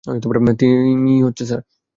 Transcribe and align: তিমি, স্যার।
তিমি, 0.59 1.13
স্যার। 1.45 1.61